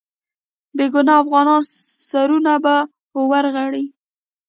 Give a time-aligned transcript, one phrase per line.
[0.75, 1.69] بې ګناه افغانانو
[2.09, 2.75] سرونه به
[3.29, 3.85] ورغړي.